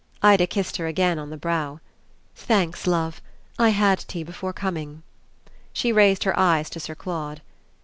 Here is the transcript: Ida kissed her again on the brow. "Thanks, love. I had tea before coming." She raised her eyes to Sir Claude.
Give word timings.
Ida 0.23 0.47
kissed 0.47 0.77
her 0.77 0.87
again 0.87 1.19
on 1.19 1.29
the 1.29 1.37
brow. 1.37 1.79
"Thanks, 2.35 2.87
love. 2.87 3.21
I 3.59 3.69
had 3.69 3.99
tea 4.07 4.23
before 4.23 4.51
coming." 4.51 5.03
She 5.73 5.91
raised 5.91 6.23
her 6.23 6.35
eyes 6.39 6.71
to 6.71 6.79
Sir 6.79 6.95
Claude. 6.95 7.39